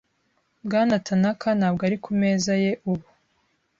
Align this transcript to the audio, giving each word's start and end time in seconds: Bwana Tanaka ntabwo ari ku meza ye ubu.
Bwana 0.65 0.95
Tanaka 1.07 1.47
ntabwo 1.59 1.81
ari 1.87 1.97
ku 2.03 2.11
meza 2.21 2.51
ye 2.63 2.71
ubu. 2.91 3.07